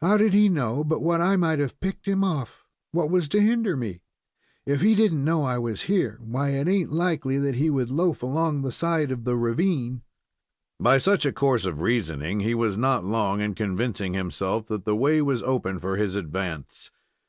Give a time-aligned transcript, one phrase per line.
[0.00, 2.64] "How did he know but what I might have picked him off?
[2.92, 4.00] What was to hinder me?
[4.64, 7.90] If he did n't know I was here, why, it ain't likely that he would
[7.90, 10.02] loaf along the side of the ravine."
[10.78, 14.94] By such a course of reasoning, he was not long in convincing himself that the
[14.94, 16.92] way was open for his advance.